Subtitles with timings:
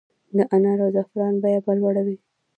[0.35, 2.17] د انار او زعفرانو بیرغ به لوړ وي؟